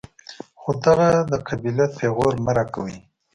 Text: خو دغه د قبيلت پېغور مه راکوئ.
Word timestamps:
خو 0.59 0.69
دغه 0.85 1.09
د 1.31 1.33
قبيلت 1.47 1.91
پېغور 1.99 2.33
مه 2.45 2.51
راکوئ. 2.57 2.95